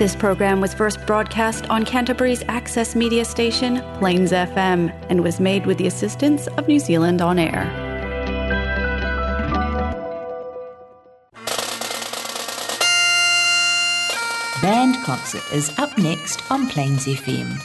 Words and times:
This 0.00 0.16
program 0.16 0.62
was 0.62 0.72
first 0.72 1.04
broadcast 1.04 1.68
on 1.68 1.84
Canterbury's 1.84 2.42
access 2.48 2.96
media 2.96 3.22
station, 3.22 3.82
Plains 3.98 4.32
FM, 4.32 4.90
and 5.10 5.22
was 5.22 5.38
made 5.38 5.66
with 5.66 5.76
the 5.76 5.86
assistance 5.86 6.46
of 6.56 6.66
New 6.66 6.78
Zealand 6.78 7.20
On 7.20 7.38
Air. 7.38 7.66
Band 14.62 14.96
Concert 15.04 15.42
is 15.52 15.78
up 15.78 15.98
next 15.98 16.50
on 16.50 16.66
Plains 16.68 17.04
FM. 17.04 17.60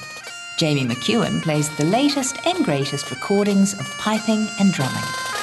Jamie 0.60 0.84
McEwen 0.84 1.42
plays 1.42 1.74
the 1.78 1.86
latest 1.86 2.46
and 2.46 2.66
greatest 2.66 3.12
recordings 3.12 3.72
of 3.76 3.90
piping 3.98 4.46
and 4.60 4.74
drumming. 4.74 5.35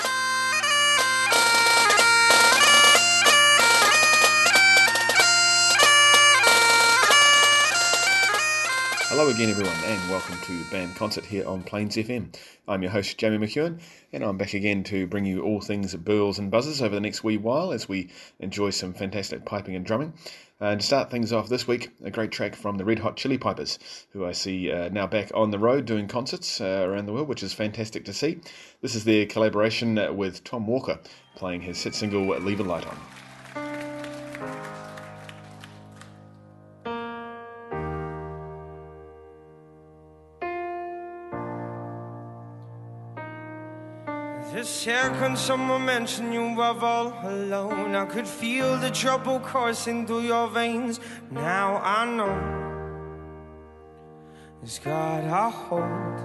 Again, 9.33 9.49
everyone, 9.49 9.75
and 9.87 10.11
welcome 10.11 10.37
to 10.43 10.63
Band 10.65 10.95
Concert 10.95 11.25
here 11.25 11.49
on 11.49 11.63
Plains 11.63 11.97
FM. 11.97 12.37
I'm 12.69 12.83
your 12.83 12.91
host, 12.91 13.17
Jamie 13.17 13.39
McEwen, 13.39 13.81
and 14.13 14.23
I'm 14.23 14.37
back 14.37 14.53
again 14.53 14.85
to 14.85 15.07
bring 15.07 15.25
you 15.25 15.43
all 15.43 15.63
things 15.63 15.95
burls 15.95 16.39
and 16.39 16.51
buzzers 16.51 16.83
over 16.83 16.95
the 16.95 17.01
next 17.01 17.25
wee 17.25 17.39
while 17.39 17.73
as 17.73 17.89
we 17.89 18.11
enjoy 18.41 18.69
some 18.69 18.93
fantastic 18.93 19.47
piping 19.47 19.75
and 19.75 19.87
drumming. 19.87 20.13
And 20.61 20.83
to 20.83 20.87
start 20.87 21.11
things 21.11 21.33
off 21.33 21.49
this 21.49 21.67
week, 21.67 21.89
a 22.05 22.11
great 22.11 22.31
track 22.31 22.55
from 22.55 22.77
the 22.77 22.85
Red 22.85 22.99
Hot 22.99 23.17
Chili 23.17 23.39
Pipers, 23.39 23.79
who 24.11 24.27
I 24.27 24.33
see 24.33 24.71
uh, 24.71 24.91
now 24.91 25.07
back 25.07 25.31
on 25.33 25.51
the 25.51 25.59
road 25.59 25.87
doing 25.87 26.09
concerts 26.09 26.61
uh, 26.61 26.85
around 26.87 27.07
the 27.07 27.15
world, 27.15 27.29
which 27.29 27.43
is 27.43 27.55
fantastic 27.55 28.05
to 28.05 28.13
see. 28.13 28.39
This 28.83 28.95
is 28.95 29.05
their 29.05 29.25
collaboration 29.25 30.15
with 30.15 30.45
Tom 30.45 30.67
Walker, 30.67 30.99
playing 31.37 31.63
his 31.63 31.83
hit 31.83 31.95
single 31.95 32.27
Leave 32.27 32.61
a 32.61 32.65
Light 32.65 32.87
On. 32.87 32.99
The 44.83 44.91
second 44.91 45.39
someone 45.39 45.85
mentioned 45.85 46.35
you 46.35 46.57
were 46.57 46.77
all 46.83 47.15
alone, 47.23 47.95
I 47.95 48.05
could 48.05 48.27
feel 48.27 48.77
the 48.79 48.91
trouble 48.91 49.39
coursing 49.39 50.09
through 50.09 50.23
your 50.23 50.49
veins. 50.49 50.99
Now 51.31 51.77
I 51.77 52.05
know 52.05 52.35
it's 54.61 54.81
got 54.81 55.23
a 55.23 55.51
hold. 55.51 56.19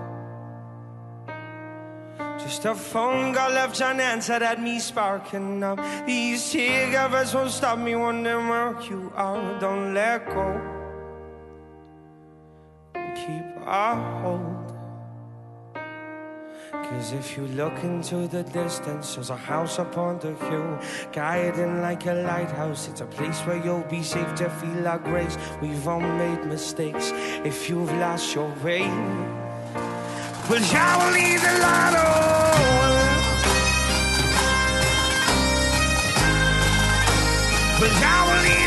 Just 2.40 2.66
a 2.66 2.74
phone 2.74 3.36
call 3.36 3.52
left 3.52 3.80
unanswered 3.80 4.42
at 4.42 4.60
me 4.60 4.80
sparking 4.80 5.62
up. 5.62 5.80
These 6.08 6.44
cigarettes 6.44 7.36
won't 7.36 7.52
stop 7.52 7.78
me 7.78 7.94
wondering 7.94 8.48
where 8.48 8.76
you 8.90 9.14
are. 9.16 9.60
Don't 9.60 9.94
let 9.94 10.26
go. 10.26 10.60
Keep 13.14 13.68
a 13.68 13.96
hold. 14.20 14.47
Cause 16.90 17.12
if 17.12 17.36
you 17.36 17.48
look 17.48 17.84
into 17.84 18.28
the 18.30 18.44
distance, 18.44 19.16
there's 19.16 19.30
a 19.30 19.36
house 19.36 19.78
upon 19.78 20.20
the 20.20 20.34
hill, 20.36 20.80
guiding 21.12 21.82
like 21.82 22.06
a 22.06 22.14
lighthouse. 22.14 22.88
It's 22.88 23.02
a 23.02 23.06
place 23.06 23.42
where 23.42 23.58
you'll 23.58 23.84
be 23.90 24.02
safe 24.02 24.36
to 24.36 24.50
feel 24.50 24.88
our 24.88 24.98
grace. 24.98 25.38
We've 25.62 25.86
all 25.86 26.00
made 26.00 26.46
mistakes 26.46 27.12
if 27.44 27.68
you've 27.70 27.92
lost 27.98 28.34
your 28.34 28.50
way. 28.64 28.88
Well, 30.50 30.64
I 30.64 30.98
will 30.98 31.12
leave 31.12 31.42
the 31.42 31.54
light 31.60 31.96
on. 32.08 32.58
Well, 37.82 37.92
I 38.02 38.18
will 38.28 38.42
leave 38.48 38.67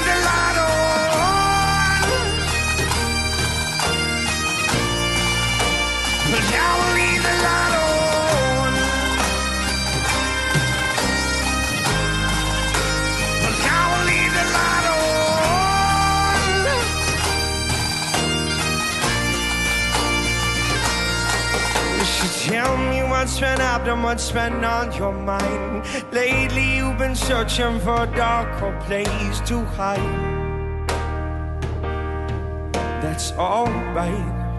what's 23.41 23.57
been 23.57 23.67
happening, 23.67 24.03
what's 24.03 24.33
been 24.33 24.65
on 24.65 24.93
your 24.93 25.13
mind. 25.13 25.87
Lately, 26.13 26.77
you've 26.77 26.99
been 26.99 27.15
searching 27.15 27.81
for 27.81 28.03
a 28.03 28.07
darker 28.15 28.79
place 28.85 29.41
to 29.49 29.65
hide. 29.77 29.99
That's 33.03 33.33
alright. 33.33 34.59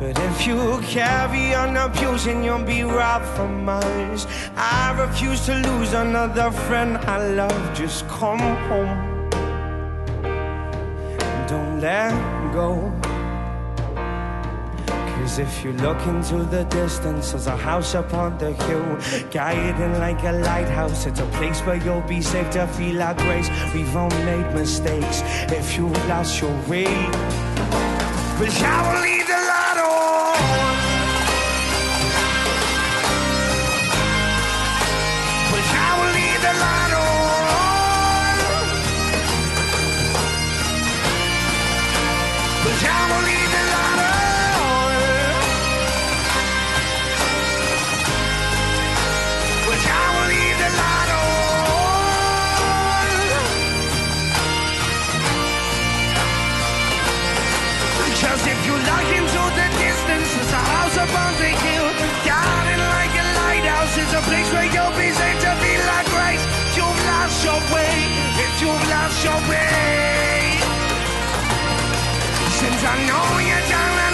But 0.00 0.18
if 0.18 0.46
you 0.46 0.80
carry 0.84 1.54
on 1.54 1.76
abusing, 1.76 2.44
you'll 2.44 2.64
be 2.64 2.82
robbed 2.82 3.26
from 3.36 3.68
us. 3.68 4.26
I 4.56 4.98
refuse 4.98 5.44
to 5.46 5.54
lose 5.54 5.92
another 5.92 6.50
friend 6.50 6.96
I 6.96 7.28
love. 7.28 7.74
Just 7.74 8.08
come 8.08 8.40
home. 8.68 9.28
Don't 11.46 11.78
let 11.80 12.14
go. 12.54 13.11
Cause 15.22 15.38
if 15.38 15.64
you 15.64 15.72
look 15.74 16.04
into 16.08 16.42
the 16.42 16.64
distance, 16.64 17.30
there's 17.30 17.46
a 17.46 17.56
house 17.56 17.94
upon 17.94 18.38
the 18.38 18.54
hill, 18.64 18.98
guiding 19.30 20.00
like 20.00 20.20
a 20.24 20.32
lighthouse. 20.32 21.06
It's 21.06 21.20
a 21.20 21.26
place 21.26 21.60
where 21.60 21.76
you'll 21.76 22.00
be 22.00 22.20
safe 22.20 22.50
to 22.50 22.66
feel 22.66 23.00
our 23.00 23.14
grace. 23.14 23.48
We've 23.72 23.94
all 23.94 24.10
made 24.24 24.52
mistakes 24.52 25.22
if 25.52 25.76
you've 25.78 25.96
lost 26.08 26.40
your 26.40 26.50
way. 26.68 26.86
But 28.36 28.50
I 28.64 28.94
will 28.94 29.02
leave 29.02 29.21
way, 67.70 67.94
if 68.44 68.52
you've 68.60 68.84
lost 68.90 69.24
your 69.24 69.40
way. 69.50 70.58
Since 72.58 72.80
I 72.84 72.96
know 73.08 73.26
you're 73.48 73.68
down 73.68 74.11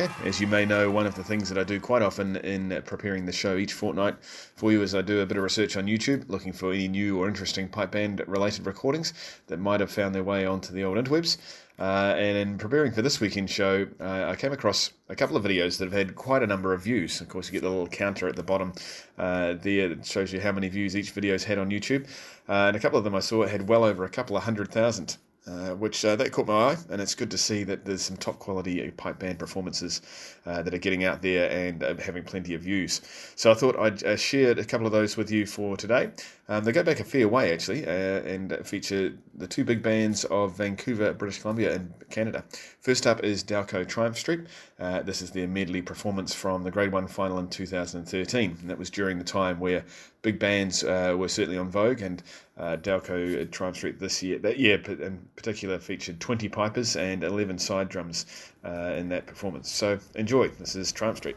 Okay, 0.00 0.10
as 0.26 0.40
you 0.40 0.46
may 0.46 0.64
know, 0.64 0.90
one 0.90 1.04
of 1.04 1.14
the 1.14 1.22
things 1.22 1.50
that 1.50 1.58
I 1.58 1.62
do 1.62 1.78
quite 1.78 2.00
often 2.00 2.36
in 2.36 2.80
preparing 2.86 3.26
the 3.26 3.32
show 3.32 3.58
each 3.58 3.74
fortnight 3.74 4.16
for 4.24 4.72
you 4.72 4.80
is 4.80 4.94
I 4.94 5.02
do 5.02 5.20
a 5.20 5.26
bit 5.26 5.36
of 5.36 5.42
research 5.42 5.76
on 5.76 5.84
YouTube, 5.84 6.26
looking 6.30 6.54
for 6.54 6.72
any 6.72 6.88
new 6.88 7.18
or 7.18 7.28
interesting 7.28 7.68
pipe 7.68 7.90
band 7.90 8.22
related 8.26 8.64
recordings 8.64 9.12
that 9.48 9.58
might 9.58 9.80
have 9.80 9.90
found 9.90 10.14
their 10.14 10.24
way 10.24 10.46
onto 10.46 10.72
the 10.72 10.84
old 10.84 10.96
interwebs. 10.96 11.36
Uh, 11.78 12.14
and 12.16 12.38
in 12.38 12.56
preparing 12.56 12.92
for 12.92 13.02
this 13.02 13.20
weekend 13.20 13.50
show, 13.50 13.86
uh, 14.00 14.24
I 14.30 14.36
came 14.36 14.52
across 14.52 14.90
a 15.10 15.14
couple 15.14 15.36
of 15.36 15.44
videos 15.44 15.76
that 15.76 15.84
have 15.84 15.92
had 15.92 16.14
quite 16.14 16.42
a 16.42 16.46
number 16.46 16.72
of 16.72 16.82
views. 16.82 17.20
Of 17.20 17.28
course, 17.28 17.48
you 17.48 17.52
get 17.52 17.62
the 17.62 17.68
little 17.68 17.86
counter 17.86 18.26
at 18.26 18.36
the 18.36 18.42
bottom 18.42 18.72
uh, 19.18 19.56
there 19.60 19.90
that 19.90 20.06
shows 20.06 20.32
you 20.32 20.40
how 20.40 20.52
many 20.52 20.70
views 20.70 20.96
each 20.96 21.10
video's 21.10 21.44
had 21.44 21.58
on 21.58 21.68
YouTube. 21.68 22.06
Uh, 22.48 22.68
and 22.68 22.76
a 22.76 22.80
couple 22.80 22.96
of 22.96 23.04
them 23.04 23.14
I 23.14 23.20
saw 23.20 23.46
had 23.46 23.68
well 23.68 23.84
over 23.84 24.04
a 24.04 24.10
couple 24.10 24.34
of 24.34 24.44
hundred 24.44 24.72
thousand. 24.72 25.18
Uh, 25.50 25.74
which 25.74 26.04
uh, 26.04 26.14
that 26.14 26.30
caught 26.30 26.46
my 26.46 26.70
eye, 26.70 26.76
and 26.90 27.02
it's 27.02 27.14
good 27.14 27.30
to 27.30 27.38
see 27.38 27.64
that 27.64 27.84
there's 27.84 28.02
some 28.02 28.16
top 28.16 28.38
quality 28.38 28.88
pipe 28.92 29.18
band 29.18 29.36
performances 29.36 30.00
uh, 30.46 30.62
that 30.62 30.72
are 30.72 30.78
getting 30.78 31.02
out 31.02 31.22
there 31.22 31.50
and 31.50 31.82
uh, 31.82 31.92
having 31.96 32.22
plenty 32.22 32.54
of 32.54 32.60
views. 32.60 33.00
So 33.34 33.50
I 33.50 33.54
thought 33.54 33.76
I'd 33.76 34.04
uh, 34.04 34.16
share 34.16 34.52
a 34.52 34.64
couple 34.64 34.86
of 34.86 34.92
those 34.92 35.16
with 35.16 35.28
you 35.28 35.46
for 35.46 35.76
today. 35.76 36.10
Um, 36.48 36.62
they 36.62 36.70
go 36.70 36.84
back 36.84 37.00
a 37.00 37.04
fair 37.04 37.26
way 37.26 37.52
actually, 37.52 37.84
and 37.84 38.64
feature 38.64 39.12
the 39.34 39.48
two 39.48 39.64
big 39.64 39.82
bands 39.82 40.24
of 40.26 40.56
Vancouver, 40.56 41.12
British 41.14 41.40
Columbia, 41.40 41.74
and 41.74 41.92
Canada. 42.10 42.44
First 42.80 43.06
up 43.06 43.22
is 43.22 43.44
Dalco 43.44 43.86
Triumph 43.86 44.16
Street. 44.16 44.40
this 44.78 45.20
is 45.20 45.30
their 45.32 45.46
medley 45.46 45.82
performance 45.82 46.34
from 46.34 46.62
the 46.62 46.70
Grade 46.70 46.92
One 46.92 47.06
final 47.06 47.38
in 47.38 47.48
2013, 47.48 48.56
and 48.58 48.70
that 48.70 48.78
was 48.78 48.88
during 48.88 49.18
the 49.18 49.24
time 49.24 49.60
where 49.60 49.84
big 50.22 50.38
bands 50.38 50.82
were 50.82 51.28
certainly 51.28 51.58
on 51.58 51.70
vogue 51.70 52.00
and 52.00 52.22
uh, 52.56 52.76
Dalco 52.76 53.50
Triumph 53.50 53.76
Street 53.76 53.98
this 53.98 54.22
year. 54.22 54.38
That 54.38 54.58
year 54.58 54.80
in 54.86 55.18
particular 55.36 55.78
featured 55.78 56.20
20 56.20 56.48
pipers 56.48 56.96
and 56.96 57.22
11 57.22 57.58
side 57.58 57.90
drums 57.90 58.24
uh, 58.64 58.94
in 58.96 59.10
that 59.10 59.26
performance. 59.26 59.70
So 59.70 59.98
enjoy. 60.14 60.48
This 60.48 60.74
is 60.74 60.90
Triumph 60.90 61.18
Street. 61.18 61.36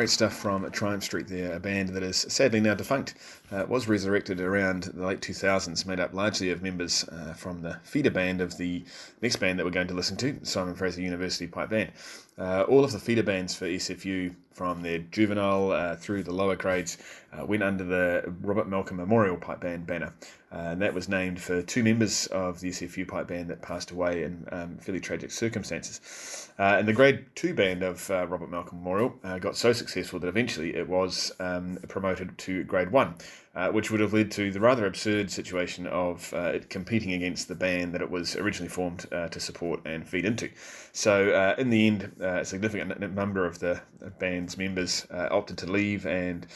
Great 0.00 0.08
stuff 0.08 0.32
from 0.32 0.70
Triumph 0.70 1.04
Street 1.04 1.28
there, 1.28 1.52
a 1.52 1.60
band 1.60 1.90
that 1.90 2.02
is 2.02 2.16
sadly 2.16 2.58
now 2.58 2.72
defunct. 2.72 3.12
Uh, 3.52 3.66
was 3.68 3.86
resurrected 3.86 4.40
around 4.40 4.84
the 4.84 5.04
late 5.04 5.20
2000s, 5.20 5.84
made 5.84 6.00
up 6.00 6.14
largely 6.14 6.48
of 6.48 6.62
members 6.62 7.04
uh, 7.10 7.34
from 7.34 7.60
the 7.60 7.78
feeder 7.82 8.10
band 8.10 8.40
of 8.40 8.56
the 8.56 8.82
next 9.20 9.36
band 9.36 9.58
that 9.58 9.64
we're 9.66 9.70
going 9.70 9.88
to 9.88 9.92
listen 9.92 10.16
to, 10.16 10.40
Simon 10.42 10.74
Fraser 10.74 11.02
University 11.02 11.46
Pipe 11.46 11.68
Band. 11.68 11.92
Uh, 12.38 12.62
all 12.62 12.82
of 12.82 12.92
the 12.92 12.98
feeder 12.98 13.22
bands 13.22 13.54
for 13.54 13.66
SFU, 13.66 14.34
from 14.60 14.82
their 14.82 14.98
juvenile 14.98 15.72
uh, 15.72 15.96
through 15.96 16.22
the 16.22 16.30
lower 16.30 16.54
grades, 16.54 16.98
uh, 17.32 17.46
went 17.46 17.62
under 17.62 17.82
the 17.82 18.30
Robert 18.42 18.68
Malcolm 18.68 18.98
Memorial 18.98 19.38
Pipe 19.38 19.58
Band 19.62 19.86
banner. 19.86 20.12
Uh, 20.52 20.72
and 20.72 20.82
that 20.82 20.92
was 20.92 21.08
named 21.08 21.40
for 21.40 21.62
two 21.62 21.82
members 21.82 22.26
of 22.26 22.60
the 22.60 22.68
SFU 22.68 23.08
pipe 23.08 23.26
band 23.26 23.48
that 23.48 23.62
passed 23.62 23.90
away 23.90 24.24
in 24.24 24.46
um, 24.52 24.76
fairly 24.76 25.00
tragic 25.00 25.30
circumstances. 25.30 26.50
Uh, 26.58 26.76
and 26.78 26.86
the 26.86 26.92
grade 26.92 27.24
two 27.34 27.54
band 27.54 27.82
of 27.82 28.10
uh, 28.10 28.26
Robert 28.26 28.50
Malcolm 28.50 28.76
Memorial 28.80 29.14
uh, 29.24 29.38
got 29.38 29.56
so 29.56 29.72
successful 29.72 30.20
that 30.20 30.28
eventually 30.28 30.76
it 30.76 30.86
was 30.86 31.32
um, 31.40 31.78
promoted 31.88 32.36
to 32.36 32.62
grade 32.64 32.92
one 32.92 33.14
uh, 33.54 33.68
which 33.68 33.90
would 33.90 33.98
have 34.00 34.12
led 34.12 34.30
to 34.30 34.52
the 34.52 34.60
rather 34.60 34.86
absurd 34.86 35.28
situation 35.28 35.86
of 35.88 36.32
uh, 36.34 36.52
it 36.54 36.70
competing 36.70 37.12
against 37.14 37.48
the 37.48 37.54
band 37.54 37.92
that 37.92 38.00
it 38.00 38.08
was 38.08 38.36
originally 38.36 38.68
formed 38.68 39.06
uh, 39.10 39.26
to 39.28 39.40
support 39.40 39.80
and 39.84 40.08
feed 40.08 40.24
into. 40.24 40.48
So, 40.92 41.30
uh, 41.30 41.54
in 41.58 41.70
the 41.70 41.86
end, 41.86 42.12
uh, 42.20 42.40
a 42.40 42.44
significant 42.44 43.00
number 43.14 43.44
of 43.44 43.58
the 43.58 43.80
band's 44.18 44.56
members 44.56 45.06
uh, 45.10 45.28
opted 45.30 45.58
to 45.58 45.70
leave 45.70 46.06
and 46.06 46.46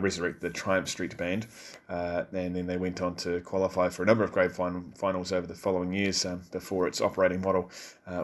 resurrect 0.00 0.40
the 0.40 0.50
Triumph 0.50 0.88
Street 0.88 1.16
Band, 1.16 1.46
and 1.88 2.26
then 2.32 2.66
they 2.66 2.76
went 2.76 3.00
on 3.00 3.14
to 3.16 3.40
qualify 3.40 3.88
for 3.88 4.02
a 4.02 4.06
number 4.06 4.24
of 4.24 4.32
grade 4.32 4.52
fin- 4.52 4.92
finals 4.96 5.32
over 5.32 5.46
the 5.46 5.54
following 5.54 5.92
years 5.92 6.24
um, 6.24 6.42
before 6.50 6.88
its 6.88 7.00
operating 7.00 7.40
model 7.40 7.70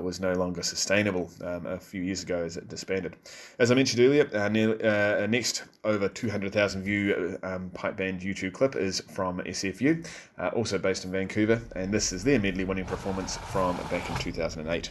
was 0.00 0.20
no 0.20 0.32
longer 0.32 0.62
sustainable 0.62 1.30
um, 1.42 1.66
a 1.66 1.78
few 1.78 2.02
years 2.02 2.22
ago 2.22 2.44
as 2.44 2.56
it 2.56 2.68
disbanded. 2.68 3.16
As 3.58 3.70
I 3.70 3.75
mentioned 3.75 4.02
earlier, 4.02 4.48
near, 4.50 5.26
next 5.28 5.64
over 5.84 6.08
200,000 6.08 6.82
view 6.82 7.38
um, 7.42 7.70
pipe 7.70 7.96
band 7.96 8.08
and 8.09 8.21
YouTube 8.21 8.55
clip 8.55 8.75
is 8.75 9.00
from 9.00 9.38
SFU, 9.41 10.07
uh, 10.38 10.49
also 10.49 10.79
based 10.79 11.05
in 11.05 11.12
Vancouver, 11.12 11.61
and 11.77 11.93
this 11.93 12.12
is 12.12 12.25
their 12.25 12.38
medley 12.38 12.65
winning 12.65 12.87
performance 12.87 13.37
from 13.53 13.77
back 13.91 14.09
in 14.11 14.17
2008. 14.17 14.91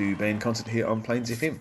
To 0.00 0.16
Band 0.16 0.40
Concert 0.40 0.68
here 0.68 0.86
on 0.86 1.02
Plains 1.02 1.30
FM. 1.30 1.58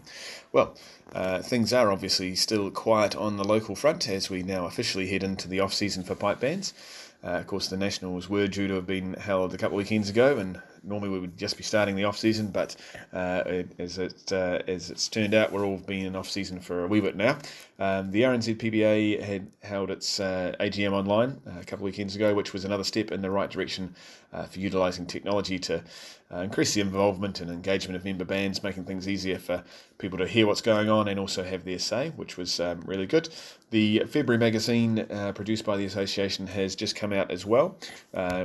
Well, 0.53 0.73
uh, 1.11 1.41
things 1.41 1.73
are 1.73 1.91
obviously 1.91 2.35
still 2.35 2.71
quiet 2.71 3.13
on 3.13 3.35
the 3.35 3.43
local 3.43 3.75
front 3.75 4.07
as 4.07 4.29
we 4.29 4.43
now 4.43 4.65
officially 4.65 5.07
head 5.07 5.23
into 5.23 5.49
the 5.49 5.59
off 5.59 5.73
season 5.73 6.03
for 6.03 6.15
pipe 6.15 6.39
bands. 6.39 6.73
Uh, 7.21 7.31
of 7.31 7.47
course, 7.47 7.67
the 7.67 7.75
Nationals 7.75 8.29
were 8.29 8.47
due 8.47 8.69
to 8.69 8.75
have 8.75 8.87
been 8.87 9.15
held 9.15 9.53
a 9.53 9.57
couple 9.57 9.77
of 9.77 9.83
weekends 9.83 10.09
ago, 10.09 10.37
and 10.37 10.61
normally 10.83 11.09
we 11.09 11.19
would 11.19 11.37
just 11.37 11.57
be 11.57 11.63
starting 11.63 11.95
the 11.95 12.03
off 12.03 12.17
season, 12.17 12.47
but 12.47 12.75
uh, 13.13 13.63
as 13.77 13.97
it 13.97 14.31
uh, 14.31 14.59
as 14.67 14.89
it's 14.89 15.07
turned 15.07 15.33
out, 15.33 15.51
we're 15.51 15.65
all 15.65 15.77
been 15.77 16.05
in 16.05 16.15
off 16.15 16.29
season 16.29 16.59
for 16.59 16.83
a 16.83 16.87
wee 16.87 17.01
bit 17.01 17.15
now. 17.15 17.37
Um, 17.79 18.11
the 18.11 18.23
RNZ 18.23 18.57
PBA 18.57 19.21
had 19.21 19.47
held 19.61 19.89
its 19.89 20.19
uh, 20.19 20.53
AGM 20.59 20.91
online 20.91 21.39
uh, 21.47 21.61
a 21.61 21.63
couple 21.63 21.77
of 21.77 21.81
weekends 21.83 22.13
ago, 22.13 22.33
which 22.33 22.51
was 22.51 22.65
another 22.65 22.83
step 22.83 23.11
in 23.11 23.21
the 23.21 23.29
right 23.31 23.49
direction 23.49 23.95
uh, 24.33 24.43
for 24.43 24.59
utilising 24.59 25.05
technology 25.05 25.57
to 25.59 25.81
uh, 26.31 26.39
increase 26.39 26.73
the 26.73 26.81
involvement 26.81 27.39
and 27.39 27.49
engagement 27.49 27.95
of 27.95 28.03
member 28.03 28.25
bands, 28.25 28.61
making 28.63 28.83
things 28.83 29.07
easier 29.07 29.39
for 29.39 29.63
people 29.97 30.17
to 30.17 30.27
hear 30.27 30.45
what's 30.45 30.61
going 30.61 30.89
on 30.89 31.07
and 31.07 31.19
also 31.19 31.41
have 31.41 31.63
their 31.63 31.79
say, 31.79 32.09
which 32.17 32.35
was 32.37 32.59
um, 32.59 32.81
really 32.85 33.07
good. 33.07 33.29
The 33.71 33.99
February 34.07 34.39
magazine 34.39 35.05
produced 35.33 35.63
by 35.63 35.77
the 35.77 35.85
association 35.85 36.47
has 36.47 36.75
just 36.75 36.95
come 36.95 37.13
out 37.13 37.31
as 37.31 37.45
well, 37.45 37.77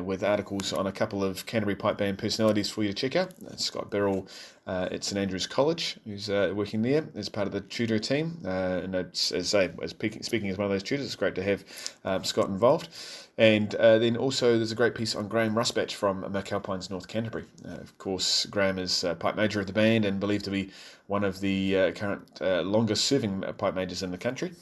with 0.03 0.23
articles 0.23 0.73
on 0.73 0.87
a 0.87 0.92
couple 0.92 1.25
of 1.25 1.44
Canterbury 1.47 1.77
pipe 1.77 1.99
band 1.99 2.18
personalities 2.24 2.70
for 2.70 2.82
you 2.82 2.88
to 2.88 2.94
check 2.94 3.16
out. 3.16 3.34
Scott 3.60 3.90
Birrell 3.90 4.26
uh, 4.66 4.88
at 4.90 5.04
St 5.04 5.18
Andrews 5.18 5.46
College, 5.46 5.98
who's 6.06 6.30
uh, 6.30 6.52
working 6.54 6.80
there 6.80 7.06
as 7.14 7.28
part 7.28 7.46
of 7.46 7.52
the 7.52 7.60
tutor 7.60 7.98
team. 7.98 8.38
Uh, 8.42 8.80
and 8.82 8.94
as 8.94 9.30
I 9.34 9.40
say, 9.42 9.70
as 9.82 9.90
speaking, 9.90 10.48
as 10.48 10.56
one 10.56 10.64
of 10.64 10.70
those 10.70 10.82
tutors, 10.82 11.04
it's 11.04 11.16
great 11.16 11.34
to 11.34 11.42
have 11.42 11.64
um, 12.06 12.24
Scott 12.24 12.48
involved. 12.48 12.88
And 13.37 13.74
uh, 13.74 13.98
then 13.98 14.16
also, 14.16 14.56
there's 14.56 14.72
a 14.72 14.74
great 14.74 14.94
piece 14.94 15.14
on 15.14 15.28
Graham 15.28 15.54
Rusbatch 15.54 15.92
from 15.92 16.22
McAlpines, 16.22 16.88
North 16.88 17.08
Canterbury. 17.08 17.44
Uh, 17.62 17.72
of 17.72 17.98
course, 17.98 18.46
Graham 18.46 18.78
is 18.78 19.04
pipe 19.18 19.37
major 19.37 19.60
of 19.60 19.66
the 19.66 19.72
band 19.74 20.06
and 20.06 20.18
believed 20.18 20.46
to 20.46 20.50
be 20.50 20.70
one 21.08 21.24
of 21.24 21.40
the 21.40 21.76
uh, 21.76 21.90
current 21.92 22.40
longest 22.40 23.04
serving 23.04 23.42
pipe 23.58 23.74
majors 23.74 24.02
in 24.02 24.10
the 24.10 24.18
country. 24.18 24.52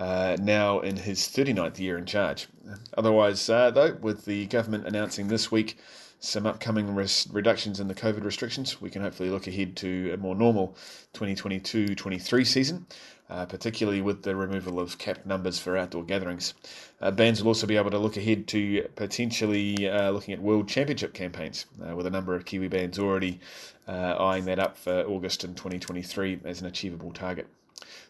Now 0.00 0.80
in 0.80 0.96
his 0.96 1.20
39th 1.20 1.78
year 1.78 1.96
in 1.98 2.06
charge. 2.06 2.48
Otherwise, 2.96 3.46
though, 3.46 3.96
with 4.00 4.24
the 4.24 4.46
government 4.46 4.86
announcing 4.86 5.28
this 5.28 5.52
week 5.52 5.76
some 6.20 6.46
upcoming 6.46 6.94
res- 6.94 7.26
reductions 7.32 7.80
in 7.80 7.88
the 7.88 7.94
COVID 7.94 8.24
restrictions, 8.24 8.80
we 8.80 8.90
can 8.90 9.00
hopefully 9.00 9.30
look 9.30 9.46
ahead 9.46 9.74
to 9.76 10.12
a 10.12 10.18
more 10.18 10.34
normal 10.34 10.76
2022 11.14 11.94
23 11.94 12.44
season, 12.44 12.86
uh, 13.30 13.46
particularly 13.46 14.02
with 14.02 14.22
the 14.22 14.36
removal 14.36 14.78
of 14.78 14.98
capped 14.98 15.24
numbers 15.24 15.58
for 15.58 15.78
outdoor 15.78 16.04
gatherings. 16.04 16.52
Uh, 17.00 17.10
bands 17.10 17.42
will 17.42 17.48
also 17.48 17.66
be 17.66 17.78
able 17.78 17.90
to 17.90 17.98
look 17.98 18.18
ahead 18.18 18.46
to 18.48 18.86
potentially 18.96 19.88
uh, 19.88 20.10
looking 20.10 20.34
at 20.34 20.42
World 20.42 20.68
Championship 20.68 21.14
campaigns, 21.14 21.64
uh, 21.82 21.96
with 21.96 22.06
a 22.06 22.10
number 22.10 22.34
of 22.34 22.44
Kiwi 22.44 22.68
bands 22.68 22.98
already 22.98 23.40
uh, 23.88 24.16
eyeing 24.20 24.44
that 24.44 24.58
up 24.58 24.76
for 24.76 25.02
August 25.06 25.42
in 25.42 25.54
2023 25.54 26.40
as 26.44 26.60
an 26.60 26.66
achievable 26.66 27.12
target. 27.12 27.48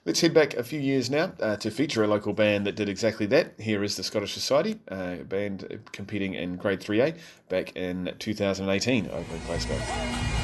Let's 0.05 0.21
head 0.21 0.33
back 0.33 0.55
a 0.55 0.63
few 0.63 0.81
years 0.81 1.11
now 1.11 1.33
uh, 1.41 1.57
to 1.57 1.71
feature 1.71 2.03
a 2.03 2.07
local 2.07 2.33
band 2.33 2.67
that 2.67 2.75
did 2.75 2.89
exactly 2.89 3.27
that. 3.27 3.55
Here 3.61 3.85
is 3.85 3.97
the 3.97 4.03
Scottish 4.03 4.33
Society, 4.33 4.81
uh, 4.91 5.17
a 5.21 5.25
band 5.25 5.81
competing 5.93 6.35
in 6.35 6.57
Grade 6.57 6.81
3A 6.81 7.19
back 7.49 7.77
in 7.77 8.15
2018 8.19 9.09
over 9.09 9.35
in 9.35 9.43
Glasgow. 9.45 10.40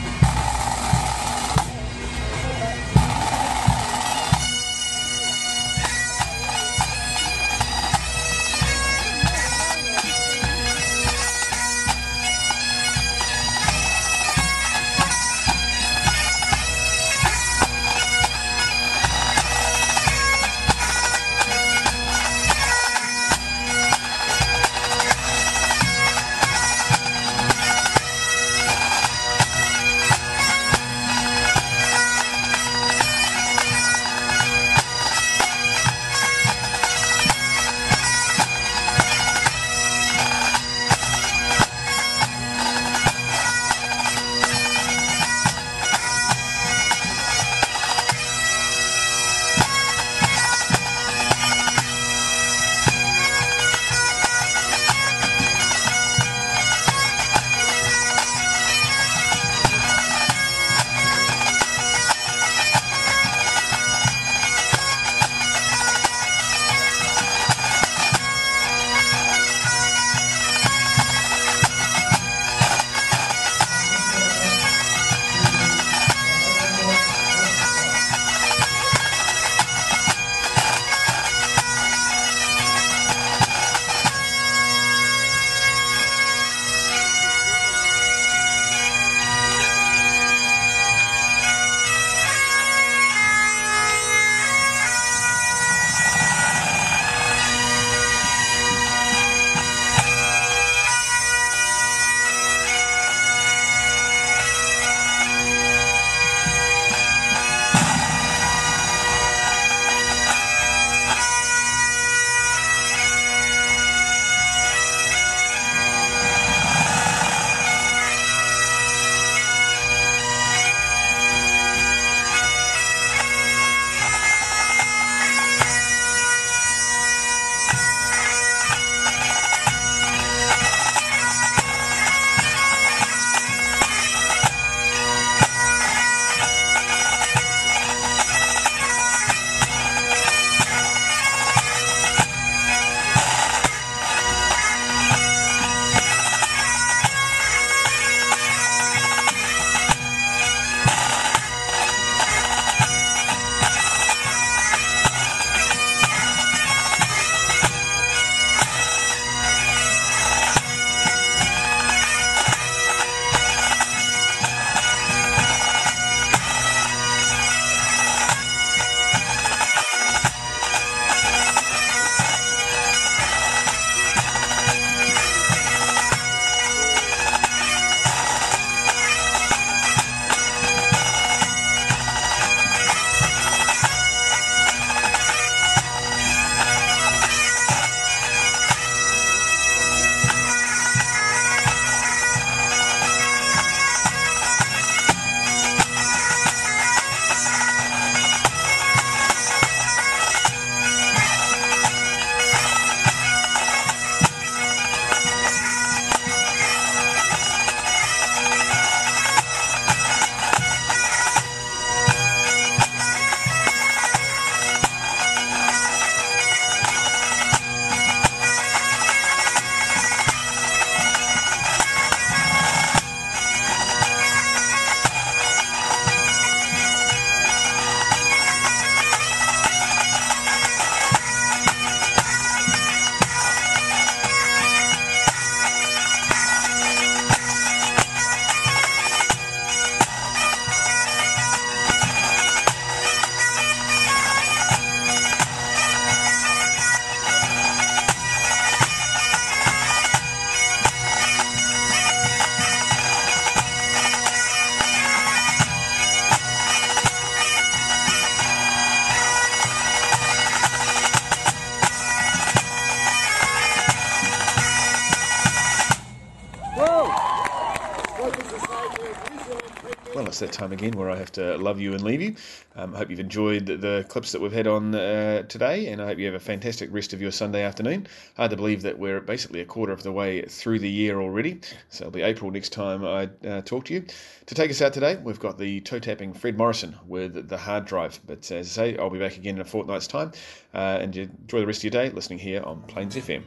It's 270.43 270.53
that 270.53 270.53
time 270.53 270.73
again 270.73 270.93
where 270.93 271.09
I 271.09 271.17
have 271.17 271.33
to 271.33 271.57
love 271.57 271.81
you 271.81 271.95
and 271.95 272.03
leave 272.03 272.21
you. 272.21 272.35
Um, 272.75 272.95
I 272.95 272.99
hope 272.99 273.09
you've 273.09 273.21
enjoyed 273.21 273.65
the, 273.65 273.77
the 273.79 274.05
clips 274.09 274.33
that 274.33 274.41
we've 274.41 274.53
had 274.53 274.67
on 274.67 274.95
uh, 274.95 275.45
today, 275.45 275.87
and 275.87 276.03
I 276.03 276.07
hope 276.09 276.19
you 276.19 276.27
have 276.27 276.35
a 276.35 276.41
fantastic 276.41 276.93
rest 276.93 277.15
of 277.15 277.23
your 277.23 277.31
Sunday 277.31 277.63
afternoon. 277.63 278.07
Hard 278.37 278.51
to 278.51 278.57
believe 278.57 278.83
that 278.83 278.99
we're 278.99 279.21
basically 279.23 279.63
a 279.63 279.65
quarter 279.65 279.95
of 279.95 280.03
the 280.03 280.13
way 280.13 280.43
through 280.43 280.81
the 280.81 280.91
year 280.91 281.21
already, 281.23 281.61
so 281.89 282.03
it'll 282.03 282.13
be 282.13 282.21
April 282.21 282.51
next 282.51 282.71
time 282.71 283.03
I 283.03 283.31
uh, 283.49 283.63
talk 283.63 283.87
to 283.87 283.95
you. 283.95 284.05
To 284.45 284.55
take 284.55 284.71
us 284.71 284.83
out 284.83 284.93
today, 284.93 285.17
we've 285.17 285.41
got 285.41 285.57
the 285.57 285.81
toe 285.81 286.01
tapping 286.01 286.35
Fred 286.35 286.59
Morrison 286.59 286.95
with 287.07 287.49
the 287.49 287.57
hard 287.57 287.87
drive. 287.87 288.21
But 288.27 288.51
as 288.51 288.79
I 288.79 288.93
say, 288.93 288.99
I'll 288.99 289.09
be 289.09 289.19
back 289.19 289.39
again 289.39 289.55
in 289.55 289.63
a 289.63 289.65
fortnight's 289.65 290.07
time, 290.07 290.33
uh, 290.75 290.99
and 291.01 291.17
enjoy 291.17 291.61
the 291.61 291.67
rest 291.67 291.79
of 291.81 291.85
your 291.85 292.03
day 292.03 292.11
listening 292.11 292.41
here 292.41 292.63
on 292.63 292.83
Plains 292.83 293.17
FM. 293.17 293.43